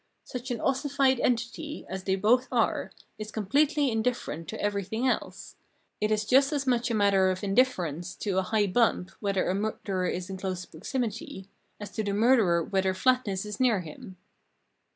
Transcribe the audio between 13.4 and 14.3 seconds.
is near him.